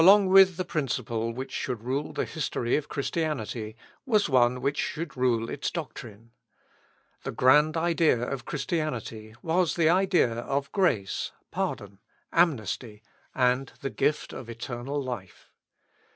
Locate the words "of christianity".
2.75-3.75, 8.27-9.35